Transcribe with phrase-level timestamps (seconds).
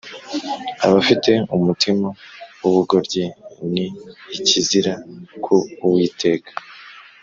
[0.85, 2.07] abafite umutima
[2.61, 3.25] w’ubugoryi
[3.71, 3.85] ni
[4.37, 4.93] ikizira
[5.43, 6.51] ku uwiteka,